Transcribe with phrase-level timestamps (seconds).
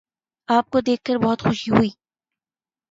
[0.49, 1.89] آپ کو دیکھ کر بہت خوشی ہوئی